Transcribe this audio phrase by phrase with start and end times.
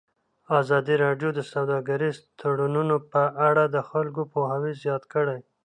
[0.61, 5.39] ازادي راډیو د سوداګریز تړونونه په اړه د خلکو پوهاوی زیات کړی.